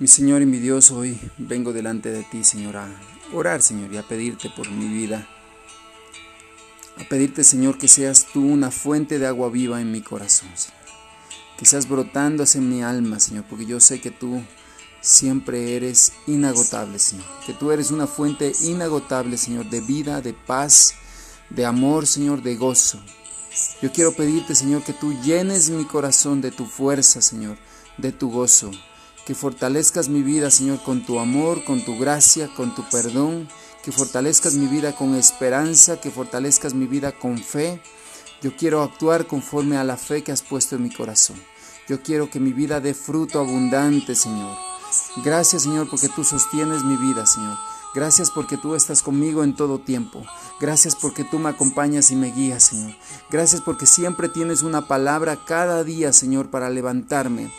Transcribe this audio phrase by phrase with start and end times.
[0.00, 2.88] Mi Señor y mi Dios, hoy vengo delante de ti, Señor, a
[3.32, 5.28] orar, Señor, y a pedirte por mi vida.
[7.00, 10.78] A pedirte, Señor, que seas tú una fuente de agua viva en mi corazón, Señor.
[11.58, 14.40] Que seas brotándose en mi alma, Señor, porque yo sé que tú
[15.00, 17.26] siempre eres inagotable, Señor.
[17.44, 20.94] Que tú eres una fuente inagotable, Señor, de vida, de paz,
[21.50, 23.00] de amor, Señor, de gozo.
[23.82, 27.58] Yo quiero pedirte, Señor, que tú llenes mi corazón de tu fuerza, Señor,
[27.96, 28.70] de tu gozo
[29.28, 33.46] que fortalezcas mi vida, Señor, con tu amor, con tu gracia, con tu perdón,
[33.84, 37.82] que fortalezcas mi vida con esperanza, que fortalezcas mi vida con fe.
[38.40, 41.36] Yo quiero actuar conforme a la fe que has puesto en mi corazón.
[41.90, 44.56] Yo quiero que mi vida dé fruto abundante, Señor.
[45.22, 47.58] Gracias, Señor, porque tú sostienes mi vida, Señor.
[47.94, 50.24] Gracias porque tú estás conmigo en todo tiempo.
[50.58, 52.96] Gracias porque tú me acompañas y me guías, Señor.
[53.30, 57.52] Gracias porque siempre tienes una palabra cada día, Señor, para levantarme.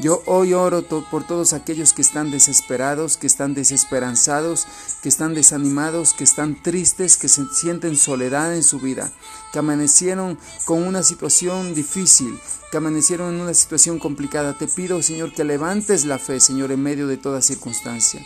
[0.00, 4.66] Yo hoy oro por todos aquellos que están desesperados, que están desesperanzados,
[5.02, 9.12] que están desanimados, que están tristes, que se sienten soledad en su vida,
[9.52, 12.40] que amanecieron con una situación difícil,
[12.72, 14.58] que amanecieron en una situación complicada.
[14.58, 18.20] Te pido, Señor, que levantes la fe, Señor, en medio de toda circunstancia,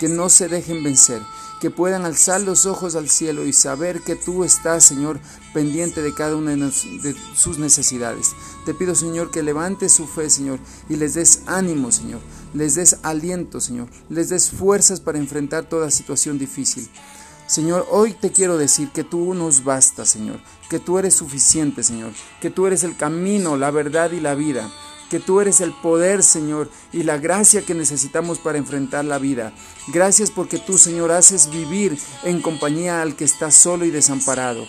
[0.00, 1.20] que no se dejen vencer,
[1.60, 5.20] que puedan alzar los ojos al cielo y saber que tú estás, Señor,
[5.52, 8.32] pendiente de cada una de sus necesidades.
[8.64, 12.20] Te pido, Señor, que levantes su fe, Señor, y les des ánimo, Señor,
[12.54, 16.88] les des aliento, Señor, les des fuerzas para enfrentar toda situación difícil.
[17.46, 20.40] Señor, hoy te quiero decir que tú nos basta, Señor,
[20.70, 24.70] que tú eres suficiente, Señor, que tú eres el camino, la verdad y la vida
[25.10, 29.52] que tú eres el poder, Señor, y la gracia que necesitamos para enfrentar la vida.
[29.88, 34.66] Gracias porque tú, Señor, haces vivir en compañía al que está solo y desamparado.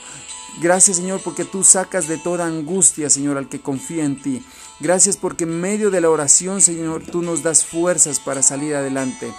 [0.60, 4.44] Gracias, Señor, porque tú sacas de toda angustia, Señor, al que confía en ti.
[4.80, 9.32] Gracias porque en medio de la oración, Señor, tú nos das fuerzas para salir adelante.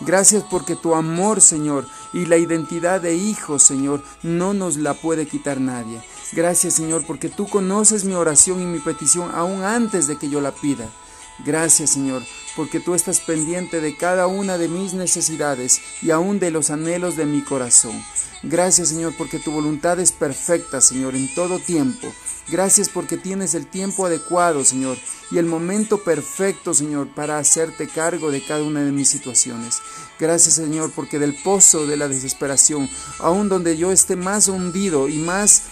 [0.00, 5.26] Gracias porque tu amor, Señor, y la identidad de hijo, Señor, no nos la puede
[5.26, 6.00] quitar nadie.
[6.32, 10.40] Gracias, Señor, porque tú conoces mi oración y mi petición aún antes de que yo
[10.40, 10.88] la pida.
[11.44, 12.22] Gracias, Señor,
[12.56, 17.16] porque tú estás pendiente de cada una de mis necesidades y aún de los anhelos
[17.16, 18.02] de mi corazón.
[18.42, 22.10] Gracias, Señor, porque tu voluntad es perfecta, Señor, en todo tiempo.
[22.48, 24.96] Gracias porque tienes el tiempo adecuado, Señor,
[25.30, 29.80] y el momento perfecto, Señor, para hacerte cargo de cada una de mis situaciones.
[30.18, 35.18] Gracias, Señor, porque del pozo de la desesperación, aún donde yo esté más hundido y
[35.18, 35.62] más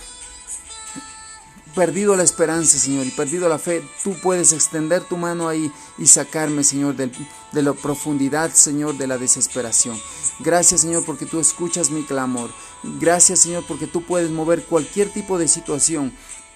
[1.79, 6.07] perdido la esperanza, Señor, y perdido la fe, tú puedes extender tu mano ahí y
[6.07, 7.09] sacarme, Señor, de,
[7.53, 9.97] la profundidad, Señor, de la desesperación.
[10.41, 12.51] Gracias, Señor, porque tú escuchas mi clamor.
[12.83, 16.13] Gracias, Señor, porque tú puedes mover cualquier tipo de situación.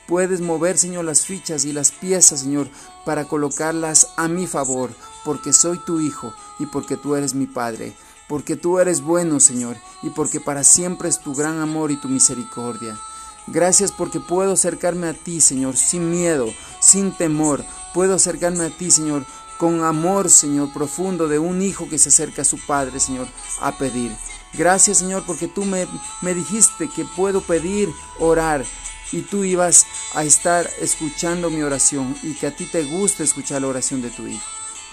[0.09, 2.69] Puedes mover, Señor, las fichas y las piezas, Señor,
[3.05, 4.91] para colocarlas a mi favor,
[5.25, 7.94] porque soy tu Hijo y porque tú eres mi Padre
[8.28, 12.09] porque tú eres bueno, Señor, y porque para siempre es tu gran amor y tu
[12.09, 12.99] misericordia.
[13.47, 17.65] Gracias porque puedo acercarme a ti, Señor, sin miedo, sin temor.
[17.93, 19.27] Puedo acercarme a ti, Señor,
[19.59, 23.27] con amor, Señor, profundo de un hijo que se acerca a su padre, Señor,
[23.61, 24.17] a pedir.
[24.55, 25.87] Gracias, Señor, porque tú me,
[26.21, 27.89] me dijiste que puedo pedir,
[28.19, 28.65] orar,
[29.13, 33.63] y tú ibas a estar escuchando mi oración y que a ti te gusta escuchar
[33.63, 34.45] la oración de tu hijo.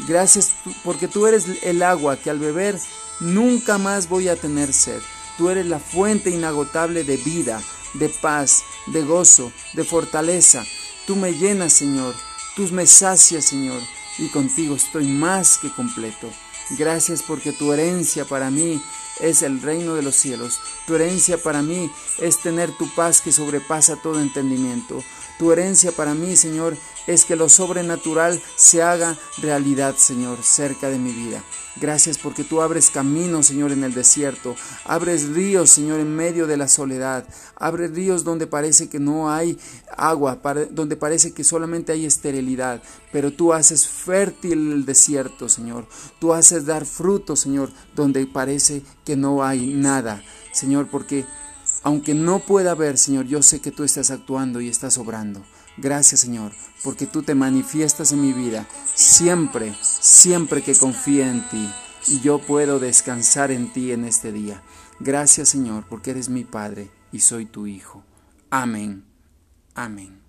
[0.08, 2.80] Gracias porque tú eres el agua que al beber
[3.20, 5.02] nunca más voy a tener sed.
[5.38, 7.62] Tú eres la fuente inagotable de vida
[7.94, 10.66] de paz, de gozo, de fortaleza.
[11.06, 12.16] Tú me llenas, Señor,
[12.56, 13.82] tú me sacias, Señor,
[14.18, 16.30] y contigo estoy más que completo.
[16.72, 18.82] Gracias porque tu herencia para mí
[19.20, 20.60] es el reino de los cielos.
[20.86, 25.04] Tu herencia para mí es tener tu paz que sobrepasa todo entendimiento.
[25.38, 26.78] Tu herencia para mí, Señor,
[27.10, 31.44] es que lo sobrenatural se haga realidad, Señor, cerca de mi vida.
[31.82, 34.56] Gracias porque tú abres caminos, Señor, en el desierto.
[34.86, 37.26] Abres ríos, Señor, en medio de la soledad.
[37.56, 39.58] Abres ríos donde parece que no hay
[39.98, 42.84] agua, donde parece que solamente hay esterilidad.
[43.12, 45.88] Pero tú haces fértil el desierto, Señor.
[46.20, 50.22] Tú haces dar fruto, Señor, donde parece que no hay nada.
[50.54, 51.26] Señor, porque
[51.84, 55.44] aunque no pueda ver, Señor, yo sé que tú estás actuando y estás obrando.
[55.78, 56.52] Gracias, Señor,
[56.84, 61.70] porque tú te manifiestas en mi vida siempre, siempre que confíe en ti
[62.08, 64.62] y yo puedo descansar en ti en este día.
[65.00, 68.04] Gracias, Señor, porque eres mi Padre y soy tu Hijo.
[68.50, 69.06] Amén.
[69.74, 70.29] Amén.